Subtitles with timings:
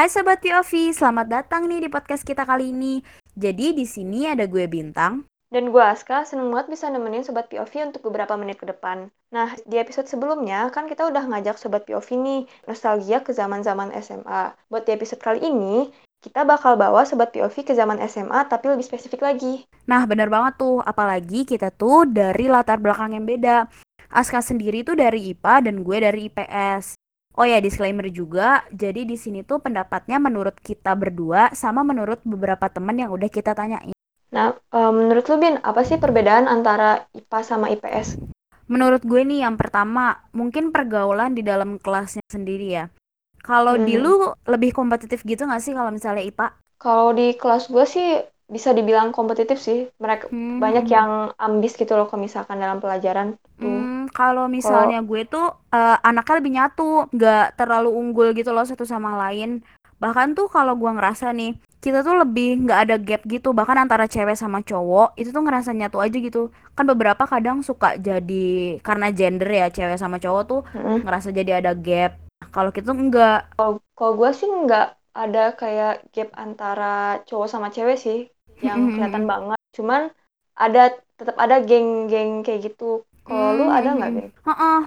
[0.00, 3.04] Hai Sobat POV, selamat datang nih di podcast kita kali ini.
[3.36, 5.28] Jadi di sini ada gue Bintang.
[5.52, 9.12] Dan gue Aska, seneng banget bisa nemenin Sobat POV untuk beberapa menit ke depan.
[9.28, 14.56] Nah, di episode sebelumnya kan kita udah ngajak Sobat POV nih, nostalgia ke zaman-zaman SMA.
[14.72, 15.92] Buat di episode kali ini,
[16.24, 19.68] kita bakal bawa Sobat POV ke zaman SMA tapi lebih spesifik lagi.
[19.84, 23.68] Nah bener banget tuh, apalagi kita tuh dari latar belakang yang beda.
[24.08, 26.96] Aska sendiri tuh dari IPA dan gue dari IPS.
[27.40, 28.68] Oh ya, disclaimer juga.
[28.68, 33.56] Jadi di sini tuh pendapatnya menurut kita berdua sama menurut beberapa temen yang udah kita
[33.56, 33.96] tanyain.
[34.28, 38.20] Nah, uh, menurut lu Bin, apa sih perbedaan antara IPA sama IPS?
[38.68, 42.92] Menurut gue nih yang pertama, mungkin pergaulan di dalam kelasnya sendiri ya.
[43.40, 43.88] Kalau hmm.
[43.88, 46.54] di lu lebih kompetitif gitu gak sih kalau misalnya IPA?
[46.76, 49.88] Kalau di kelas gue sih bisa dibilang kompetitif sih.
[49.96, 50.60] Mereka hmm.
[50.60, 53.40] banyak yang ambis gitu loh kalau misalkan dalam pelajaran.
[53.58, 55.08] Hmm, kalau misalnya kalo...
[55.08, 59.62] gue tuh uh, anaknya lebih nyatu, nggak terlalu unggul gitu loh satu sama lain.
[60.00, 63.56] Bahkan tuh kalau gue ngerasa nih kita tuh lebih nggak ada gap gitu.
[63.56, 66.52] Bahkan antara cewek sama cowok itu tuh ngerasa nyatu aja gitu.
[66.76, 71.04] Kan beberapa kadang suka jadi karena gender ya cewek sama cowok tuh mm-hmm.
[71.04, 72.16] ngerasa jadi ada gap.
[72.50, 78.28] Kalau gitu enggak kalau gue sih nggak ada kayak gap antara cowok sama cewek sih
[78.60, 79.60] yang kelihatan banget.
[79.76, 80.12] Cuman
[80.56, 84.30] ada tetap ada geng-geng kayak gitu kalau lu ada nggak geng?
[84.42, 84.80] Uh-uh.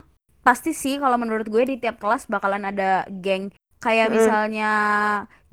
[0.43, 3.47] pasti sih kalau menurut gue di tiap kelas bakalan ada geng
[3.79, 4.13] kayak mm.
[4.15, 4.71] misalnya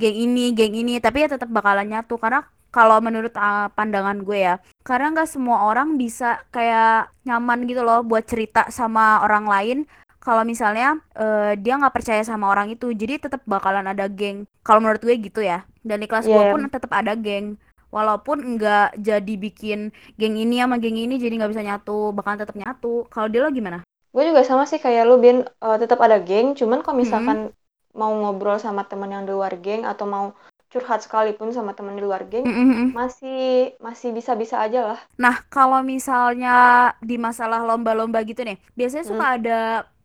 [0.02, 4.50] geng ini geng ini tapi ya tetap bakalan nyatu karena kalau menurut uh, pandangan gue
[4.50, 9.78] ya karena nggak semua orang bisa kayak nyaman gitu loh buat cerita sama orang lain
[10.22, 14.78] kalau misalnya uh, dia nggak percaya sama orang itu jadi tetap bakalan ada geng kalau
[14.78, 16.34] menurut gue gitu ya dan di kelas yeah.
[16.34, 16.52] gue iya.
[16.54, 17.58] pun tetap ada geng
[17.90, 22.56] walaupun nggak jadi bikin geng ini sama geng ini jadi nggak bisa nyatu bakalan tetap
[22.56, 26.18] nyatu kalau dia lo gimana gue juga sama sih kayak lu bin uh, tetap ada
[26.18, 27.58] geng cuman kalau misalkan hmm
[27.94, 30.26] mau ngobrol sama teman yang di luar geng atau mau
[30.70, 32.86] curhat sekalipun sama teman di luar geng mm -hmm.
[32.94, 35.00] masih masih bisa-bisa aja lah.
[35.18, 39.36] Nah kalau misalnya di masalah lomba-lomba gitu nih, biasanya suka mm.
[39.42, 39.58] ada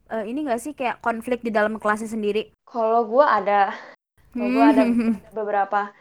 [0.10, 2.50] uh, ini gak sih kayak konflik di dalam kelasnya sendiri?
[2.66, 3.78] Kalau gue ada,
[4.34, 4.84] kalau gue ada
[5.38, 5.94] beberapa.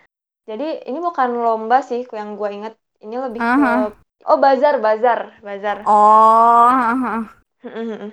[0.45, 3.61] Jadi ini bukan lomba sih yang gue inget, ini lebih uh -huh.
[3.61, 3.73] ke
[4.29, 5.77] oh bazar bazar bazar.
[5.89, 7.25] Oh.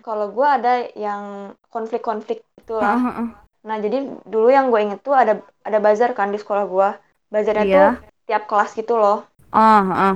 [0.07, 2.95] Kalau gue ada yang konflik-konflik itulah.
[2.95, 3.27] Uh -huh.
[3.61, 6.89] Nah, jadi dulu yang gue inget tuh ada ada bazar kan di sekolah gue.
[7.31, 7.75] Bazarnya yeah.
[7.75, 7.91] tuh
[8.31, 9.27] tiap kelas gitu loh.
[9.51, 10.15] Uh,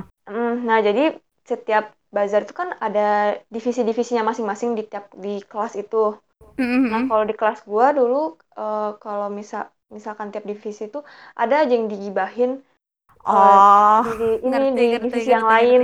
[0.64, 6.16] nah, jadi setiap bazar itu kan ada divisi-divisinya masing-masing di tiap di kelas itu.
[6.56, 6.88] Mm-hmm.
[6.88, 11.00] Nah, kalau di kelas gue dulu uh, kalau misal misalkan tiap divisi itu
[11.38, 12.62] ada aja yang digibahin
[13.26, 15.80] oh, di, ini ngerti, di ngerti, divisi ngerti, yang lain.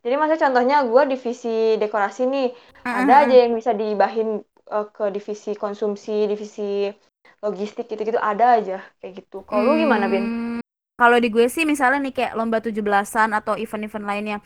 [0.00, 3.00] Jadi maksudnya contohnya gue divisi dekorasi nih, uh-huh.
[3.04, 4.40] ada aja yang bisa digibahin
[4.72, 6.88] uh, ke divisi konsumsi, divisi
[7.44, 9.44] logistik gitu-gitu ada aja kayak gitu.
[9.44, 10.24] Kalau hmm, lu gimana, Bin?
[10.24, 10.60] Hmm,
[10.96, 14.38] kalau di gue sih misalnya nih kayak lomba 17-an atau event-event lainnya.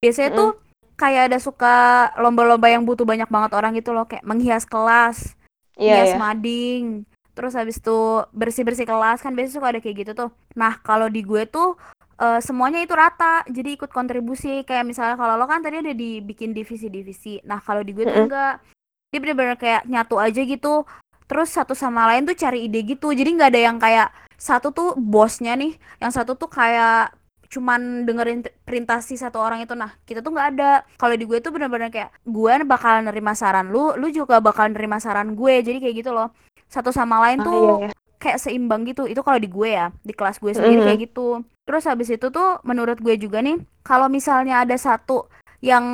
[0.00, 0.38] Biasanya mm.
[0.40, 0.50] tuh
[0.96, 1.76] kayak ada suka
[2.16, 5.36] lomba-lomba yang butuh banyak banget orang gitu loh kayak menghias kelas,
[5.76, 6.20] yeah, hias yeah.
[6.20, 7.04] mading,
[7.38, 10.30] terus habis itu bersih-bersih kelas kan biasanya suka ada kayak gitu tuh.
[10.58, 11.78] Nah, kalau di gue tuh
[12.18, 14.66] uh, semuanya itu rata jadi ikut kontribusi.
[14.66, 17.40] Kayak misalnya kalau lo kan tadi ada dibikin divisi-divisi.
[17.46, 18.60] Nah kalau di gue tuh enggak.
[19.08, 20.84] Dia bener-bener kayak nyatu aja gitu.
[21.28, 23.14] Terus satu sama lain tuh cari ide gitu.
[23.14, 27.10] Jadi nggak ada yang kayak satu tuh bosnya nih yang satu tuh kayak
[27.48, 30.72] cuman dengerin perintah si satu orang itu nah kita tuh nggak ada.
[31.00, 35.00] Kalau di gue tuh bener-bener kayak gue bakal nerima saran lu lu juga bakal nerima
[35.00, 36.30] saran gue jadi kayak gitu loh.
[36.68, 37.94] Satu sama lain ah, tuh iya, iya.
[38.20, 39.08] kayak seimbang gitu.
[39.08, 40.88] Itu kalau di gue ya di kelas gue sendiri mm -hmm.
[40.92, 41.28] kayak gitu.
[41.64, 45.28] Terus habis itu tuh menurut gue juga nih kalau misalnya ada satu
[45.64, 45.84] yang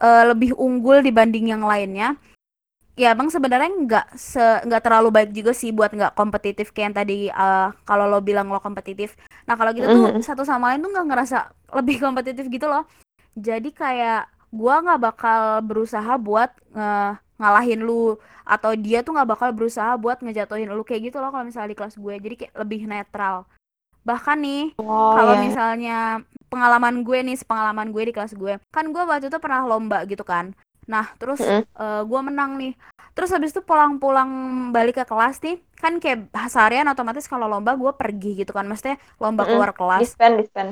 [0.00, 2.18] uh, lebih unggul dibanding yang lainnya
[2.98, 6.96] ya bang sebenarnya nggak se nggak terlalu baik juga sih buat nggak kompetitif kayak yang
[6.98, 9.14] tadi uh, kalau lo bilang lo kompetitif
[9.48, 10.24] nah kalau gitu tuh mm -hmm.
[10.24, 11.38] satu sama lain tuh nggak ngerasa
[11.80, 12.84] lebih kompetitif gitu loh
[13.32, 14.22] jadi kayak
[14.52, 20.20] gua nggak bakal berusaha buat uh, ngalahin lu atau dia tuh nggak bakal berusaha buat
[20.20, 23.46] ngejatuhin lu kayak gitu loh kalau misalnya di kelas gue jadi kayak lebih netral
[24.02, 25.42] bahkan nih oh, kalau yeah.
[25.44, 25.98] misalnya
[26.48, 30.24] pengalaman gue nih pengalaman gue di kelas gue kan gue waktu itu pernah lomba gitu
[30.24, 30.56] kan
[30.88, 31.62] Nah, terus mm -hmm.
[31.76, 32.72] uh, eh, gue menang nih.
[33.12, 34.30] Terus habis itu pulang-pulang
[34.72, 38.98] balik ke kelas nih, kan kayak seharian otomatis kalau lomba gue pergi gitu kan, maksudnya
[39.22, 39.50] lomba mm -hmm.
[39.54, 40.02] keluar kelas.
[40.02, 40.68] Dispen, dispen.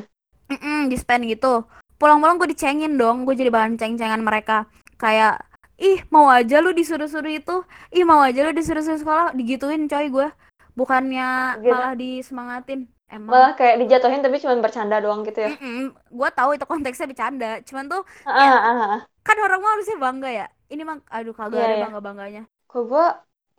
[0.50, 1.67] Mm -mm, dispen gitu.
[1.97, 4.69] Pulang-pulang gue dicengin dong, gue jadi bahan ceng-cengan mereka.
[5.00, 5.47] Kayak,
[5.81, 7.56] ih mau aja lu disuruh-suruh itu,
[7.94, 10.29] ih mau aja lu disuruh-suruh sekolah, digituin coy gue.
[10.76, 11.73] Bukannya gitu.
[11.73, 12.81] malah disemangatin.
[13.06, 15.55] Emang malah kayak dijatuhin tapi cuma bercanda doang gitu ya.
[15.56, 19.59] Mm -mm, gue tahu itu konteksnya bercanda, cuman tuh kayak, uh, uh, uh kan orang
[19.59, 21.85] mah harusnya bangga ya ini mah aduh kagak yeah, ada yeah.
[21.91, 23.06] bangga bangganya kok gue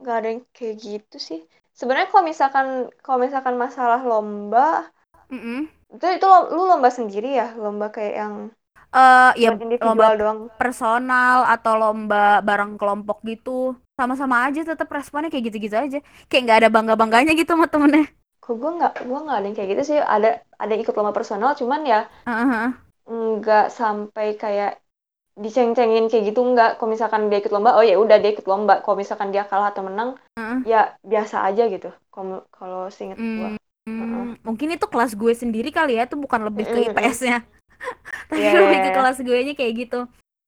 [0.01, 1.39] nggak ada yang kayak gitu sih.
[1.77, 2.67] Sebenarnya kalau misalkan
[3.05, 4.89] kalau misalkan masalah lomba
[5.29, 5.59] mm -mm.
[5.93, 7.53] itu itu lo, lu lomba sendiri ya?
[7.53, 8.33] Lomba kayak yang
[8.93, 10.39] uh, ya lomba doang?
[10.57, 13.77] personal atau lomba bareng kelompok gitu.
[13.97, 15.99] Sama-sama aja tetap responnya kayak gitu-gitu aja.
[16.29, 18.05] Kayak nggak ada bangga bangganya gitu sama temennya.
[18.41, 19.99] Kok gue nggak gue nggak ada yang kayak gitu sih.
[20.01, 22.01] Ada ada ikut lomba personal cuman ya
[23.07, 24.83] nggak sampai kayak
[25.37, 26.81] diceng-cengin kayak gitu nggak?
[26.81, 28.81] Kalau misalkan dia ikut lomba oh ya udah dia ikut lomba.
[28.81, 30.65] Kalau misalkan dia kalah atau menang uh-huh.
[30.65, 31.93] ya biasa aja gitu.
[32.09, 33.49] Kalau kalau seinget mm, gue
[33.87, 34.25] uh-uh.
[34.43, 37.47] mungkin itu kelas gue sendiri kali ya itu bukan lebih ke IPS-nya
[38.29, 38.59] tapi yeah.
[38.59, 39.99] lebih ke kelas gue nya kayak gitu.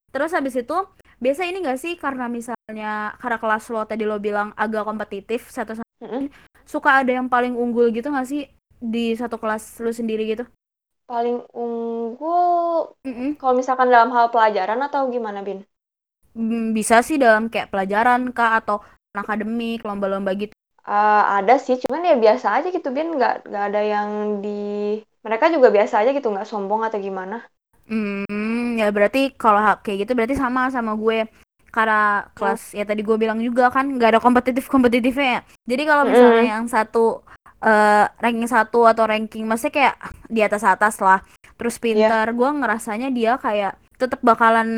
[0.09, 0.77] Terus habis itu
[1.19, 5.75] biasa ini gak sih karena misalnya karena kelas lo tadi lo bilang agak kompetitif satu
[5.75, 6.23] sama mm -hmm.
[6.63, 8.47] suka ada yang paling unggul gitu gak sih
[8.79, 10.47] di satu kelas lo sendiri gitu
[11.09, 13.29] paling unggul mm -hmm.
[13.41, 15.65] kalau misalkan dalam hal pelajaran atau gimana bin?
[16.37, 18.85] Hmm, bisa sih dalam kayak pelajaran kah atau
[19.17, 20.53] akademik lomba-lomba gitu.
[20.85, 23.17] Uh, ada sih cuman ya biasa aja gitu bin.
[23.17, 24.09] Nggak nggak ada yang
[24.45, 27.41] di mereka juga biasa aja gitu nggak sombong atau gimana.
[27.89, 31.25] Hmm ya berarti kalau kayak gitu berarti sama sama gue.
[31.69, 35.41] Karena kelas ya tadi gue bilang juga kan nggak ada kompetitif kompetitifnya ya.
[35.69, 36.53] Jadi kalau misalnya mm.
[36.53, 37.21] yang satu
[37.63, 39.95] uh, ranking satu atau ranking maksudnya kayak
[40.27, 41.23] di atas atas lah
[41.59, 41.83] terus iya.
[41.83, 42.35] pintar yeah.
[42.35, 44.69] gue ngerasanya dia kayak tetap bakalan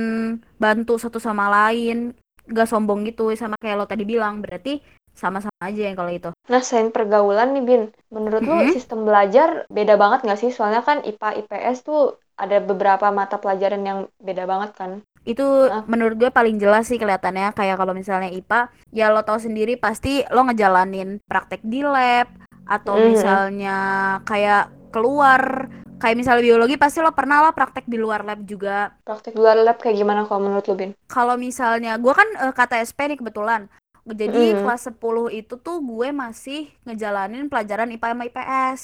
[0.58, 2.18] bantu satu sama lain
[2.50, 4.82] gak sombong gitu sama kayak lo tadi bilang berarti
[5.12, 6.30] sama-sama aja yang kalau itu.
[6.48, 8.72] Nah, selain pergaulan nih, Bin, menurut mm-hmm.
[8.72, 10.52] lu sistem belajar beda banget nggak sih?
[10.56, 14.92] Soalnya kan IPA, IPS tuh ada beberapa mata pelajaran yang beda banget kan.
[15.22, 15.86] Itu nah.
[15.86, 20.26] menurut gue paling jelas sih kelihatannya kayak kalau misalnya IPA, ya lo tau sendiri pasti
[20.34, 22.41] lo ngejalanin praktek di lab
[22.72, 23.12] atau mm-hmm.
[23.12, 23.78] misalnya
[24.24, 25.68] kayak keluar
[26.00, 29.60] kayak misalnya biologi pasti lo pernah lah praktek di luar lab juga praktek di luar
[29.60, 30.92] lab kayak gimana kalau menurut lo Bin?
[31.12, 33.68] kalau misalnya gue kan uh, kata SP nih kebetulan
[34.08, 34.66] jadi mm.
[34.66, 34.98] kelas 10
[35.38, 38.82] itu tuh gue masih ngejalanin pelajaran IPA sama IPS.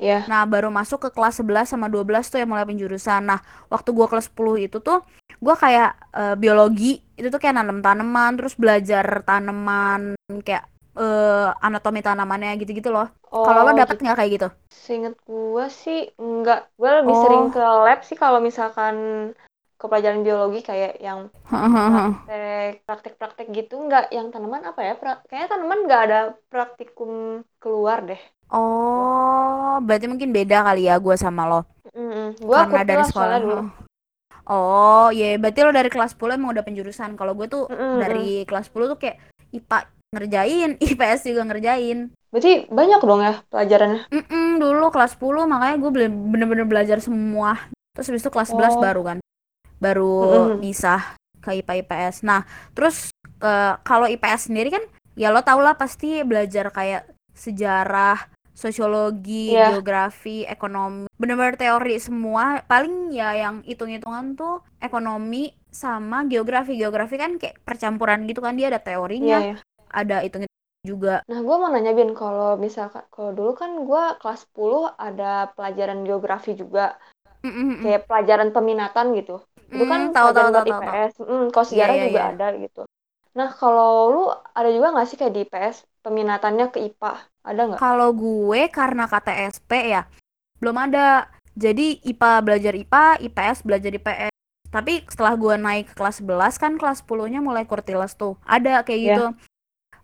[0.00, 0.26] Yeah.
[0.26, 3.22] Nah, baru masuk ke kelas 11 sama 12 tuh yang mulai penjurusan.
[3.28, 3.38] Nah,
[3.70, 5.04] waktu gue kelas 10 itu tuh
[5.38, 10.66] gue kayak uh, biologi, itu tuh kayak nanam tanaman, terus belajar tanaman kayak
[10.98, 13.10] uh, anatomi tanamannya gitu-gitu loh.
[13.30, 14.48] Oh, kalau lo dapet nggak kayak gitu?
[14.70, 16.70] Seinget gue sih enggak.
[16.78, 17.22] Gue lebih oh.
[17.26, 18.96] sering ke lab sih kalau misalkan
[19.84, 21.28] ke pelajaran biologi kayak yang
[22.24, 27.44] praktek praktek praktek gitu nggak yang tanaman apa ya pra, kayaknya tanaman nggak ada praktikum
[27.60, 28.16] keluar deh
[28.48, 31.60] oh berarti mungkin beda kali ya gue sama lo
[31.92, 33.60] mm gue karena dari sekolah dulu
[34.48, 35.40] oh iya yeah.
[35.42, 37.94] berarti lo dari kelas 10 emang udah penjurusan kalau gue tuh mm-hmm.
[38.00, 39.20] dari kelas 10 tuh kayak
[39.52, 39.78] IPA
[40.14, 45.90] ngerjain IPS juga ngerjain berarti banyak dong ya pelajarannya Mm-mm, dulu kelas 10 makanya gue
[46.08, 47.58] bener-bener belajar semua
[47.94, 48.58] terus habis itu kelas oh.
[48.58, 49.18] 11 baru kan
[49.82, 50.14] baru
[50.54, 50.64] mm.
[50.64, 52.24] misah ke IPA IPS.
[52.24, 53.12] Nah, terus
[53.44, 59.76] uh, kalau IPS sendiri kan ya lo tau lah pasti belajar kayak sejarah, sosiologi, yeah.
[59.76, 62.64] geografi, ekonomi, bener-bener teori semua.
[62.64, 66.80] Paling ya yang hitung-hitungan tuh ekonomi sama geografi.
[66.80, 69.60] Geografi kan kayak percampuran gitu kan dia ada teorinya, yeah, yeah.
[69.94, 70.44] Ada hitung
[70.84, 71.22] juga.
[71.30, 76.04] Nah, gue mau nanya Bin, kalau misalkan kalau dulu kan gue kelas 10 ada pelajaran
[76.04, 76.98] geografi juga.
[77.40, 77.76] Mm -mm.
[77.84, 79.40] Kayak pelajaran peminatan gitu
[79.74, 82.32] itu kan mm, tahu tahu tahu IPS mm, kalau sejarah yeah, yeah, juga yeah.
[82.32, 82.82] ada gitu
[83.34, 85.76] nah kalau lu ada juga nggak sih kayak di IPS
[86.06, 90.02] peminatannya ke IPA ada nggak kalau gue karena KTSP ya
[90.62, 91.26] belum ada
[91.58, 94.32] jadi IPA belajar IPA IPS belajar IPS
[94.70, 98.86] tapi setelah gue naik ke kelas 11 kan kelas 10 nya mulai kurtiles tuh ada
[98.86, 99.08] kayak yeah.
[99.10, 99.26] gitu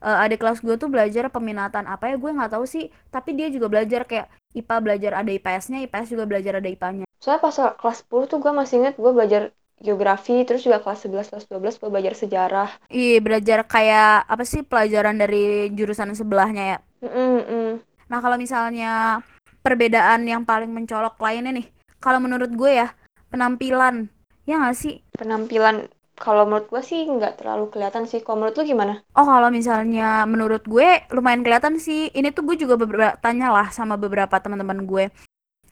[0.03, 2.89] uh, ada kelas gue tuh belajar peminatan apa ya gue nggak tahu sih.
[3.13, 7.43] Tapi dia juga belajar kayak IPA belajar ada IPS-nya IPS juga belajar ada IPA-nya soalnya
[7.45, 9.43] pas kelas 10 tuh gue masih inget gue belajar
[9.81, 12.69] geografi terus juga kelas 11 kelas 12 gue belajar sejarah.
[12.89, 16.79] Iya belajar kayak apa sih pelajaran dari jurusan sebelahnya ya?
[17.05, 17.69] Mm -mm.
[18.11, 19.23] nah kalau misalnya
[19.63, 21.67] perbedaan yang paling mencolok lainnya nih
[22.01, 22.89] kalau menurut gue ya
[23.29, 24.09] penampilan.
[24.49, 25.05] Ya nggak sih?
[25.15, 28.21] Penampilan kalau menurut gue sih nggak terlalu kelihatan sih.
[28.21, 29.01] Kalau menurut lu gimana?
[29.17, 32.13] Oh kalau misalnya menurut gue lumayan kelihatan sih.
[32.13, 35.09] Ini tuh gue juga beberapa tanya lah sama beberapa teman-teman gue.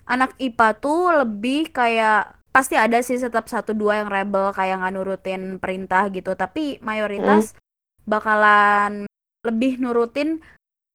[0.09, 4.93] Anak IPA tuh lebih kayak pasti ada sih tetap satu dua yang rebel kayak nggak
[4.97, 6.33] nurutin perintah gitu.
[6.33, 8.09] Tapi mayoritas mm.
[8.09, 9.05] bakalan
[9.45, 10.41] lebih nurutin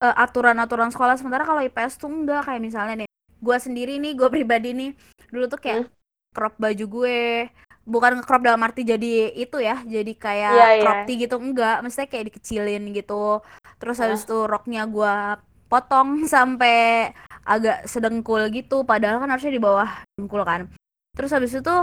[0.01, 1.13] uh, aturan-aturan sekolah.
[1.13, 4.91] Sementara kalau IPS tuh enggak kayak misalnya nih gue sendiri nih gue pribadi nih.
[5.29, 5.89] Dulu tuh kayak mm.
[6.33, 7.21] crop baju gue
[7.83, 10.81] bukan crop dalam arti jadi itu ya jadi kayak yeah, iya.
[10.83, 11.83] crop tee gitu enggak.
[11.83, 13.43] Maksudnya kayak dikecilin gitu.
[13.79, 14.01] Terus uh.
[14.07, 15.15] habis itu roknya gue
[15.67, 17.11] potong sampai
[17.43, 18.87] agak sedengkul gitu.
[18.87, 20.71] Padahal kan harusnya di bawah dengkul kan.
[21.13, 21.75] Terus habis itu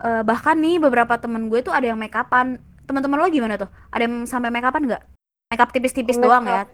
[0.00, 2.62] uh, bahkan nih beberapa temen gue tuh ada yang make upan.
[2.88, 3.68] Teman-teman lo gimana tuh?
[3.92, 5.02] Ada yang sampai make upan nggak?
[5.52, 6.64] Make up tipis-tipis doang ya?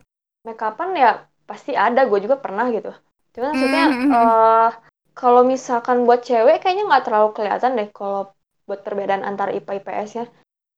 [0.46, 2.06] Make upan ya pasti ada.
[2.06, 2.92] Gue juga pernah gitu.
[3.34, 4.10] Cuman maksudnya Mm-hmm.
[4.14, 4.70] uh,
[5.14, 8.33] kalau misalkan buat cewek kayaknya nggak terlalu kelihatan deh kalau
[8.68, 10.26] buat perbedaan antar IPA IPS ya.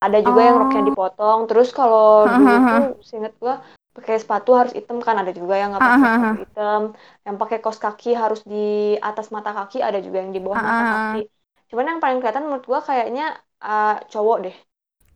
[0.05, 0.89] Ada juga yang roknya Oh.
[0.89, 3.53] dipotong terus kalau dulu tuh seinget gue
[3.97, 6.81] pakai sepatu harus hitam kan ada juga yang nggak pakai sepatu hitam.
[7.25, 10.83] Yang pakai kaos kaki harus di atas mata kaki ada juga yang di bawah mata
[10.93, 11.17] kaki.
[11.69, 13.23] Cuman yang paling kelihatan menurut gue kayaknya
[13.63, 14.55] uh, cowok deh.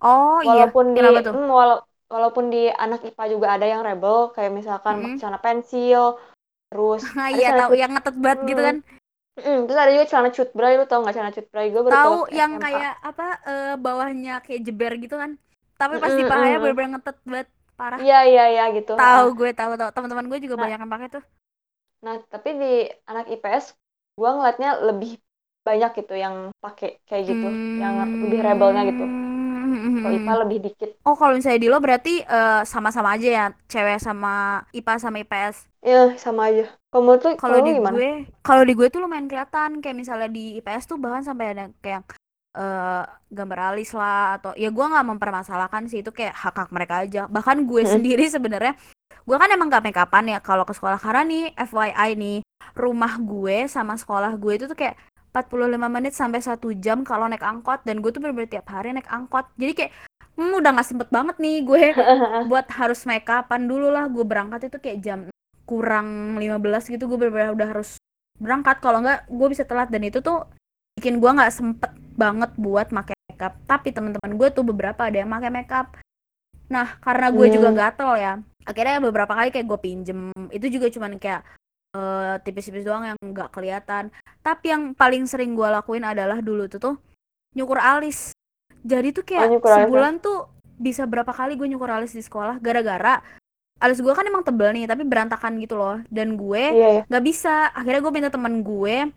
[0.01, 4.33] Oh iya, walaupun di kenapa hmm, wala- walaupun di anak IPA juga ada yang rebel
[4.35, 6.17] kayak misalkan celana pensil
[6.71, 8.77] terus iya tahu yang ngetet banget gitu hmm, kan.
[9.45, 11.97] Hmm, terus ada juga celana cut bray lu tau nggak celana cut bray gue baru
[12.01, 15.31] tahu yang SMA kayak apa eh, bawahnya kayak jeber gitu kan.
[15.79, 16.61] Tapi Hmm, pas di hmm, pahanya hmm.
[16.61, 17.47] bener-bener ngetet banget
[17.79, 18.03] parah.
[18.03, 19.27] iya iya iya gitu Tahu ha.
[19.39, 19.89] gue tahu tahu.
[19.95, 21.23] Teman-teman gue juga nah banyak yang pakai tuh.
[22.05, 22.65] nah tapi di
[23.09, 23.65] anak IPS
[24.17, 25.11] gue ngeliatnya lebih
[25.67, 27.45] banyak gitu yang pakai kayak gitu
[27.81, 27.93] yang
[28.23, 29.03] lebih rebelnya gitu
[29.73, 30.41] kalau IPA Hmm.
[30.41, 34.33] lebih dikit Oh, kalau misalnya di lo berarti eh, sama-sama aja ya, cewek sama
[34.71, 35.55] IPA sama IPS.
[35.81, 38.11] ya sama aja kalau menurut lu Kalau di gimana gue,
[38.41, 42.05] kalau di gue tuh lumayan kelihatan kayak misalnya di IPS tuh bahkan sampai ada kayak
[42.51, 47.01] eh, gambar alis lah atau ya gue nggak mempermasalahkan sih itu kayak hak hak mereka
[47.01, 47.21] aja.
[47.25, 47.93] Bahkan gue Hmm.
[47.97, 48.75] sendiri sebenarnya
[49.21, 52.37] gue kan emang gak make upan ya kalau ke sekolah karena nih FYI nih
[52.73, 54.97] rumah gue sama sekolah gue itu tuh kayak
[55.31, 59.07] 45 menit sampai satu jam kalau naik angkot dan gue tuh bener-bener tiap hari naik
[59.07, 59.47] angkot.
[59.55, 59.91] Jadi kayak
[60.35, 61.83] hmm, udah nggak sempet banget nih gue
[62.51, 64.11] buat harus make upan dulu lah.
[64.11, 65.19] Gue berangkat itu kayak jam
[65.63, 67.95] kurang 15 gitu gue bener-bener udah harus
[68.35, 68.83] berangkat.
[68.83, 69.87] Kalau nggak gue bisa telat.
[69.87, 70.45] Dan itu tuh
[70.99, 73.55] bikin gue nggak sempet banget buat make makeup.
[73.65, 75.95] Tapi teman-teman gue tuh beberapa ada yang make makeup.
[76.67, 77.79] Nah karena gue juga Hmm.
[77.79, 80.19] gatel ya akhirnya beberapa kali kayak gue pinjem.
[80.53, 81.41] Itu juga cuman kayak
[81.95, 84.09] eh, tipis-tipis doang yang nggak kelihatan.
[84.41, 86.95] Tapi yang paling sering gue lakuin adalah dulu tuh tuh
[87.55, 88.31] nyukur alis.
[88.81, 89.85] Jadi tuh oh kayak alis ya?
[89.85, 90.39] sebulan tuh
[90.81, 92.57] bisa berapa kali gue nyukur alis di sekolah.
[92.57, 93.21] Gara-gara
[93.81, 96.01] alis gue kan emang tebel nih tapi berantakan gitu loh.
[96.09, 97.69] Dan gue iya ya nggak bisa.
[97.75, 99.11] Akhirnya gue minta teman gue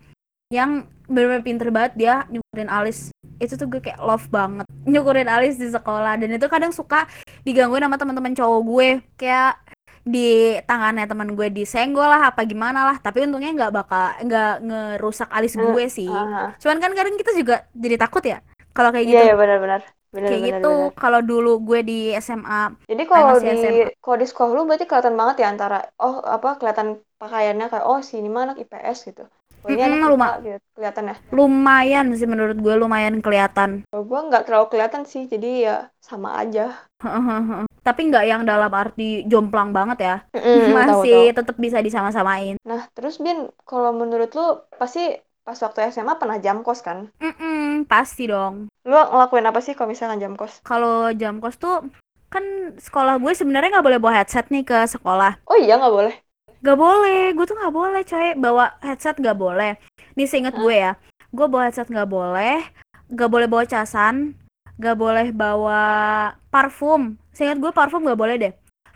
[0.52, 3.14] yang bener-bener pinter banget dia nyukurin alis.
[3.40, 6.20] Itu tuh gue kayak love banget nyukurin alis di sekolah.
[6.20, 7.08] Dan itu kadang suka
[7.48, 8.88] digangguin sama teman-teman cowok gue.
[9.16, 9.56] Kayak
[10.04, 12.96] di tangannya teman gue disenggol lah apa gimana lah.
[13.00, 16.08] Tapi untungnya nggak bakal nggak ngerusak alis Hmm, gue sih.
[16.08, 16.48] ah, ah.
[16.60, 18.38] cuman kan kadang kita juga jadi takut ya
[18.74, 19.24] kalau kayak iya gitu.
[19.30, 19.80] ya benar-benar
[20.14, 20.28] benar.
[20.30, 23.54] Kayak benar gitu kalau dulu gue di SMA jadi kalau di
[23.98, 27.98] kalau di sekolah lu berarti kelihatan banget ya antara oh apa kelihatan pakaiannya kayak oh
[28.04, 29.24] si ini mah anak IPS gitu.
[29.64, 31.16] Oh ini luma- gitu kelihatan ya?
[31.32, 33.88] lumayan sih menurut gue lumayan kelihatan.
[33.88, 36.84] Kalau gua nggak terlalu kelihatan sih jadi ya sama aja
[37.84, 40.16] tapi nggak yang dalam arti jomplang banget ya.
[40.34, 42.56] Tahu masih tetap bisa disama-samain.
[42.64, 45.12] Nah terus Bin kalau menurut lu pasti
[45.44, 47.12] pas waktu SMA pernah jam kos kan?
[47.20, 48.72] Mm-mm, pasti dong.
[48.88, 50.64] Lu ngelakuin apa sih kalau misalkan jam kos?
[50.64, 51.84] Kalau jam kos tuh
[52.32, 55.38] kan sekolah gue sebenarnya nggak boleh bawa headset nih ke sekolah.
[55.44, 56.14] Oh iya nggak boleh?
[56.64, 58.32] Gak boleh, gue tuh gak boleh coy.
[58.40, 59.76] Bawa headset gak boleh.
[60.16, 60.96] Nih seinget gue ya.
[61.34, 62.62] Gue bawa headset gak boleh
[63.10, 64.38] Gak boleh bawa casan
[64.78, 65.82] Gak boleh bawa
[66.54, 68.52] parfum Seinget gue parfum gak boleh deh.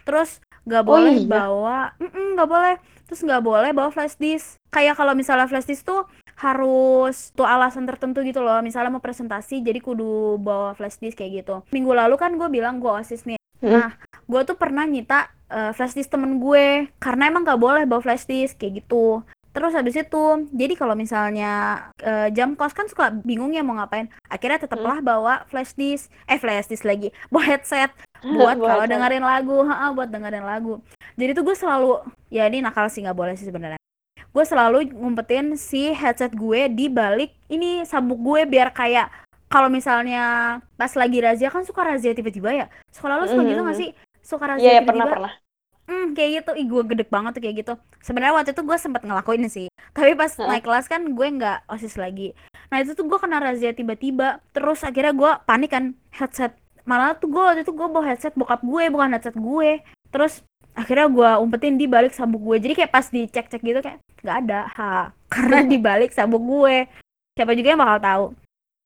[0.07, 1.28] Terus gak oh boleh iya?
[1.28, 2.75] bawa Mm-mm, Gak boleh.
[3.11, 4.57] Terus gak boleh bawa flash disk.
[4.71, 6.07] Kayak kalau misalnya flash disk tuh
[6.38, 8.62] harus tuh alasan tertentu gitu loh.
[8.62, 11.66] Misalnya mau presentasi jadi kudu bawa flash disk kayak gitu.
[11.75, 13.37] Minggu lalu kan gue bilang gue osis nih.
[13.61, 13.75] Mm-mm.
[13.75, 13.90] Nah
[14.25, 16.88] gue tuh pernah nyita eh, flash disk temen gue.
[17.02, 19.26] Karena emang gak boleh bawa flash disk kayak gitu
[19.59, 20.25] terus habis itu
[20.55, 24.07] jadi kalau misalnya eh, jam kos kan suka bingung ya mau ngapain.
[24.31, 26.15] Akhirnya tetaplah bawa flash disk.
[26.31, 27.11] Eh flash disk lagi.
[27.35, 27.91] Bawa headset.
[28.23, 29.59] Buat Buat kalau dengerin lagu.
[29.67, 30.79] Ha buat dengerin lagu.
[31.19, 33.83] Jadi tuh gue selalu ya ini nakal sih nggak boleh sih sebenarnya.
[34.31, 39.11] Gue selalu ngumpetin si headset gue di balik ini sabuk gue biar kayak
[39.50, 42.67] kalau misalnya pas lagi razia kan suka razia tiba-tiba ya?
[42.95, 43.91] Sekolah lo suka gitu gak sih?
[44.23, 45.48] Suka iya razia ya pernah tiba-tiba pernah
[45.88, 46.50] Hmm, kayak gitu.
[46.61, 47.75] Ih, gue gedek banget tuh kayak gitu.
[48.04, 49.66] Sebenarnya waktu itu gue sempet ngelakuin sih.
[49.97, 50.45] Tapi pas Heeh.
[50.45, 52.37] naik kelas kan gue nggak osis lagi.
[52.68, 54.45] Nah itu tuh gue kena razia tiba-tiba.
[54.52, 56.52] Terus akhirnya gue panik kan headset.
[56.85, 59.80] Malah tuh gue waktu itu gue bawa headset bokap gue bukan headset gue.
[60.12, 60.45] Terus
[60.76, 62.57] akhirnya gue umpetin di balik sabuk gue.
[62.61, 64.61] Jadi kayak pas dicek-cek gitu kayak nggak ada.
[64.76, 64.88] Ha,
[65.33, 66.85] karena di balik sabuk gue.
[67.33, 68.25] Siapa juga yang bakal tahu.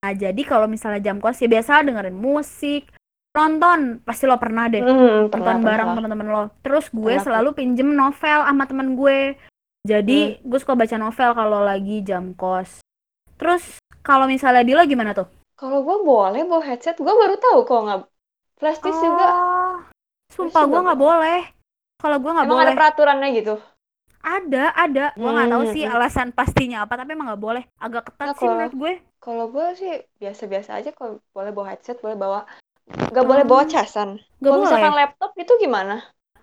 [0.06, 2.90] Nah jadi kalau misalnya jam kos ya biasa dengerin musik,
[3.32, 6.42] nonton pasti lo pernah deh Hmm, pernah nonton bareng pernah teman-teman lo.
[6.60, 9.18] Terus gue Pernah, selalu pinjem novel sama temen gue.
[9.82, 10.46] Jadi Hmm.
[10.46, 12.84] gue suka baca novel kalau lagi jam kos.
[13.34, 13.62] Terus
[14.00, 15.26] kalau misalnya Dila gimana tuh?
[15.52, 18.00] kalau gue boleh bawa headset gue baru tahu kok nggak
[18.58, 19.74] flash disk juga Oh,
[20.28, 21.40] sumpah gue nggak boleh.
[21.96, 22.66] Kalau gue nggak boleh.
[22.66, 23.54] ada peraturannya gitu
[24.20, 25.04] Ada, ada.
[25.14, 25.94] Gue nggak tahu Hmm, sih hmm.
[25.94, 27.62] alasan pastinya apa, tapi emang nggak boleh.
[27.76, 28.92] Agak ketat Nah, sih kalau- menurut gue.
[29.18, 32.40] kalau gue sih biasa-biasa aja kalau boleh bawa headset boleh bawa
[32.88, 34.08] nggak boleh bawa Oh, casan
[34.40, 34.62] kalau boleh.
[34.66, 35.96] misalkan laptop itu gimana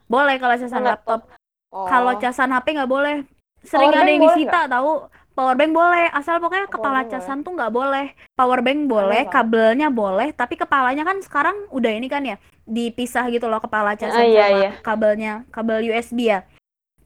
[0.10, 1.22] Boleh kalau casan laptop.
[1.22, 1.38] laptop.
[1.69, 3.15] Kalau Oh, casan HP nggak boleh.
[3.62, 4.91] Sering ada powerbank yang disita tahu.
[5.38, 7.12] Powerbank boleh, asal pokoknya Oh, kepala boleh.
[7.13, 8.05] casan tuh nggak boleh.
[8.34, 13.46] Powerbank Aneh boleh, kabelnya boleh, tapi kepalanya kan sekarang udah ini kan ya, dipisah gitu
[13.46, 14.72] loh kepala Ah, casan iya, sama iya.
[14.81, 16.41] kabelnya, kabel USB ya.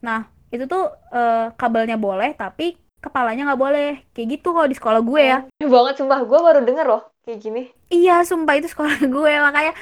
[0.00, 3.90] Nah, itu tuh eh, kabelnya boleh, tapi kepalanya nggak boleh.
[4.16, 5.38] Kayak gitu kalau di sekolah gue ya.
[5.44, 6.20] Oh, aneh banget sumpah.
[6.24, 7.62] Gue baru denger loh kayak gini.
[7.92, 9.72] Iya, sumpah itu sekolah gue makanya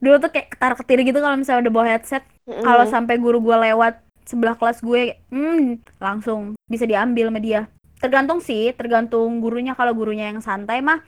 [0.00, 2.24] dulu tuh kayak ketar ketir gitu kalau misalnya udah bawa headset.
[2.60, 2.88] Kalau Mm-mm.
[2.88, 7.60] sampai guru gue lewat sebelah kelas gue, hmm, langsung bisa diambil sama dia.
[8.00, 9.74] Tergantung sih, tergantung gurunya.
[9.76, 11.02] Kalau gurunya yang santai mah,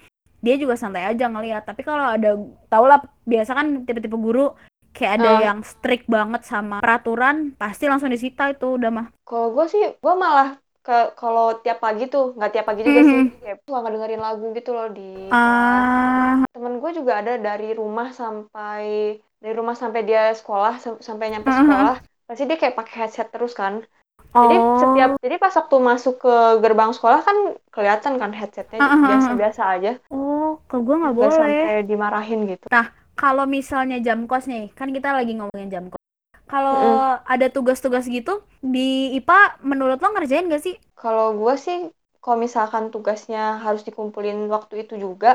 [0.45, 1.65] dia juga santai aja ngeliat.
[1.65, 2.37] Tapi kalau ada,
[2.69, 4.53] tau lah, biasa kan tipe-tipe guru
[4.93, 5.41] kayak ada Ah.
[5.51, 9.07] yang strict banget sama peraturan, pasti langsung disita itu udah mah.
[9.25, 13.21] Kalau gue sih, gue malah ke kalau tiap pagi tuh, nggak tiap pagi juga sih,
[13.41, 15.01] kayak suka ngedengerin lagu gitu loh di.
[15.31, 18.85] Ah, Temen gue juga ada dari rumah sampai
[19.43, 21.59] dari rumah sampai dia sekolah sam- sampai nyampe Mhm.
[21.61, 21.97] sekolah,
[22.29, 23.75] pasti dia kayak pakai headset terus kan.
[24.43, 26.35] Jadi setiap oh, jadi pas waktu masuk ke
[26.65, 27.37] gerbang sekolah kan
[27.75, 31.61] kelihatan kan headsetnya biasa-biasa aja, oh, kalau gue nggak boleh.
[31.63, 32.67] sampai dimarahin gitu.
[32.75, 32.87] Nah,
[33.21, 36.02] kalau misalnya jam kos nih, kan kita lagi ngomongin jam kos.
[36.53, 36.97] Kalau Mm-mm.
[37.35, 38.45] ada tugas-tugas gitu
[38.75, 39.41] di IPA,
[39.71, 40.77] menurut lo ngerjain gak sih?
[41.01, 41.77] Kalau gue sih,
[42.23, 45.29] kalau misalkan tugasnya harus dikumpulin waktu itu juga,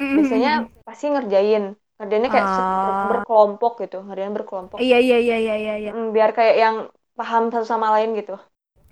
[0.00, 0.16] Mm-mm.
[0.16, 0.50] biasanya
[0.86, 1.64] pasti ngerjain.
[1.96, 2.98] Ngerjainnya kayak Ah.
[3.10, 4.82] berkelompok gitu, ngerjain berkelompok.
[4.82, 5.92] Iya, iya, iya, iya, iya, iya.
[5.94, 6.76] Mm, biar kayak yang
[7.18, 8.34] paham satu sama lain gitu.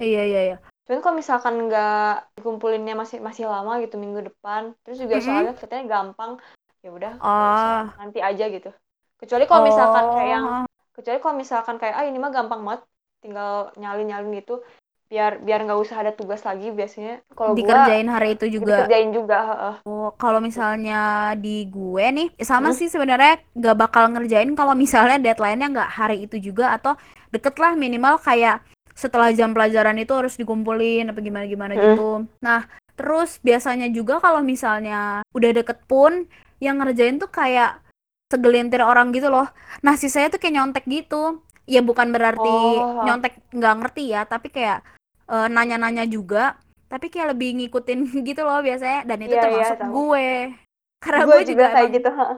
[0.01, 0.57] Iya, iya, iya.
[0.87, 1.91] Cuman kalau misalkan nggak
[2.39, 5.27] dikumpulinnya masih masih lama gitu minggu depan, terus juga Mm-mm.
[5.27, 6.33] soalnya katanya gampang,
[6.85, 7.29] ya udah Oh.
[7.51, 8.69] usah, nanti aja gitu.
[9.21, 10.67] Kecuali kalau misalkan kayak yang Oh.
[10.97, 12.83] Kecuali kalau misalkan kayak ah ini mah gampang banget,
[13.23, 14.55] tinggal nyalin-nyalin gitu,
[15.13, 17.23] biar biar nggak usah ada tugas lagi biasanya.
[17.37, 18.77] Kalau gua dikerjain hari itu juga.
[18.77, 19.75] dikerjain juga, heeh.
[19.87, 22.79] Oh, kalau misalnya di gue nih, sama Hmm.
[22.81, 26.99] sih sebenarnya nggak bakal ngerjain kalau misalnya deadline-nya nggak hari itu juga atau
[27.31, 28.67] deket lah minimal kayak
[28.99, 31.95] setelah jam pelajaran itu harus dikumpulin apa gimana-gimana Hmm.
[31.95, 32.27] gitu.
[32.43, 32.67] Nah,
[32.99, 36.27] terus biasanya juga kalau misalnya udah deket pun
[36.59, 37.79] yang ngerjain tuh kayak
[38.27, 39.47] segelintir orang gitu loh.
[39.87, 41.41] Nah, sisanya tuh kayak nyontek gitu.
[41.67, 43.03] Ya bukan berarti Oh.
[43.03, 44.87] nyontek nggak ngerti ya, tapi kayak
[45.27, 46.55] eh, nanya-nanya juga
[46.87, 47.99] tapi kayak lebih ngikutin
[48.31, 49.91] gitu loh biasanya dan itu Iya, iya, termasuk tahu.
[49.91, 50.27] gue
[51.03, 52.37] karena Gue gue juga juga kayak gitu, heeh.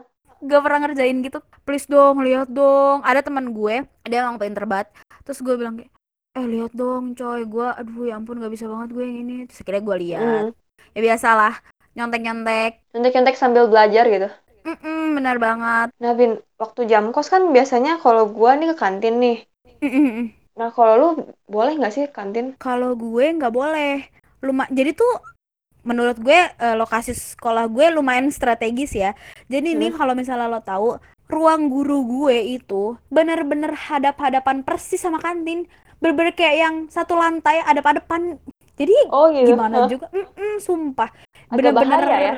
[0.49, 4.89] gak pernah ngerjain gitu please dong lihat dong ada teman gue dia emang pinter banget
[5.27, 5.93] terus gue bilang kayak
[6.33, 9.61] eh lihat dong coy gue aduh ya ampun gak bisa banget gue yang ini terus
[9.61, 10.51] akhirnya gue lihat Mm.
[10.97, 11.55] ya biasalah
[11.93, 14.29] nyontek nyontek Nyontek-nyontek sambil belajar gitu.
[14.65, 19.15] Mm-mm, benar banget Nah, Bin, waktu jam kos kan biasanya kalau gua nih ke kantin
[19.23, 19.37] nih.
[19.83, 20.33] Mm-mm.
[20.59, 21.07] Nah, kalau lu
[21.55, 22.47] boleh nggak sih kantin?
[22.59, 24.03] kalau gue nggak boleh
[24.43, 25.13] Luma jadi tuh
[25.87, 29.15] menurut gue eh, lokasi sekolah gue lumayan strategis ya
[29.47, 29.99] jadi ini Hmm.
[29.99, 30.99] kalau misalnya lo tahu
[31.31, 35.67] ruang guru gue itu bener-bener hadap-hadapan persis sama kantin
[36.03, 38.39] bener-bener kayak yang satu lantai hadap-hadapan
[38.79, 39.53] jadi Oh gitu.
[39.55, 41.11] gimana Hah, juga Mm-mm, sumpah
[41.49, 42.33] Agak bener-bener ya.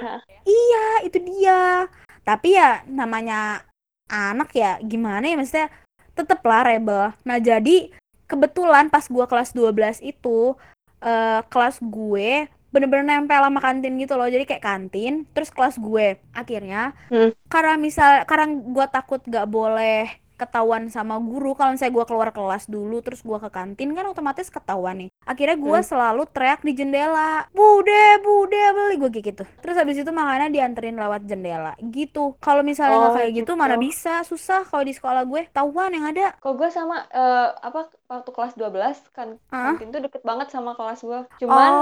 [0.47, 1.87] iya itu dia
[2.31, 3.66] tapi ya namanya
[4.07, 5.69] anak ya gimana ya maksudnya
[6.14, 7.90] tetep lah rebel nah jadi
[8.31, 10.55] kebetulan pas gua kelas 12 itu
[11.03, 16.07] eh, kelas gue bener-bener nempel sama kantin gitu loh jadi kayak kantin terus kelas gue
[16.31, 17.35] akhirnya Hmm.
[17.51, 20.07] karena misal karena gua takut gak boleh
[20.40, 24.48] ketahuan sama guru kalau misalnya gua keluar kelas dulu terus gua ke kantin kan otomatis
[24.48, 25.85] ketahuan nih akhirnya gua Hmm.
[25.85, 30.96] selalu teriak di jendela bude bude beli gue kayak gitu terus habis itu makanya dianterin
[30.96, 33.87] lewat jendela gitu kalau misalnya nggak Oh, kayak gitu mana gitu.
[33.87, 37.79] bisa susah kalau di sekolah gue tahuan yang ada Kalau gue sama eh, apa
[38.12, 39.76] waktu kelas 12 kan Hah?
[39.76, 41.18] kantin tuh deket banget sama kelas gue.
[41.40, 41.72] Cuman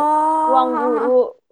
[0.49, 1.07] ruang oh guru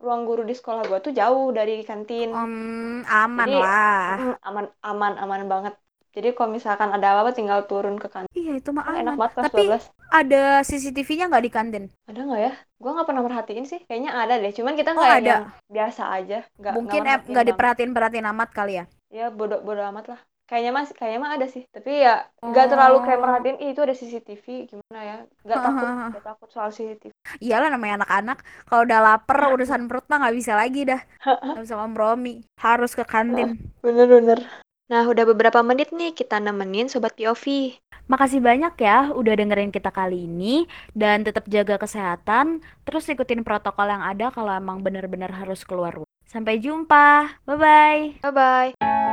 [0.04, 2.28] ruang guru di sekolah gue tuh jauh dari kantin.
[2.40, 5.74] Em, aman Jadi lah mm, aman aman aman banget.
[6.16, 8.32] Jadi kalau misalkan ada apa-apa tinggal turun ke kantin.
[8.32, 9.84] iya itu mah enak banget kelas tapi 12.
[10.08, 12.52] ada CCTV-nya nggak di kantin Ada nggak ya?
[12.80, 13.80] Gue nggak pernah merhatiin sih.
[13.84, 14.52] Kayaknya ada deh.
[14.52, 16.38] Cuman kita oh kayak ada yang biasa aja.
[16.56, 20.20] Nggak mungkin nggak nggak diperhatiin perhatiin amat kali ya Ya bodoh bodoh amat lah.
[20.46, 21.62] Kayaknya mas kayaknya mah ada sih.
[21.68, 23.56] Tapi ya nggak terlalu kayak oh merhatiin.
[23.58, 25.16] Ih itu ada CCTV gimana ya?
[25.44, 27.12] Nggak takut nggak takut soal CCTV.
[27.42, 31.00] iyalah namanya anak-anak kalau udah lapar urusan perut mah nggak bisa lagi dah
[31.52, 34.65] nggak bisa kompromi harus ke kantin Bener-bener.
[34.86, 37.74] Nah, udah beberapa menit nih kita nemenin Sobat POV.
[38.06, 43.90] makasih banyak ya udah dengerin kita kali ini dan tetap jaga kesehatan terus ikutin protokol
[43.90, 49.05] yang ada kalau emang bener-bener harus keluar rumah sampai jumpa bye bye Bye-bye.